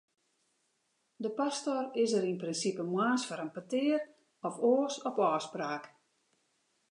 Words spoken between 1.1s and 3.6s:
De pastor is der yn prinsipe moarns foar in